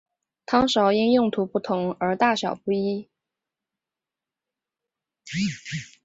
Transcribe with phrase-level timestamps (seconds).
[0.47, 3.07] 汤勺因用途不同而大小不一。